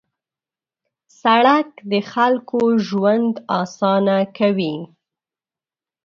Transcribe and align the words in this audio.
سړک 1.21 1.67
د 1.91 1.93
خلکو 2.11 2.59
ژوند 2.87 3.33
اسانه 3.61 4.17
کوي. 4.37 4.75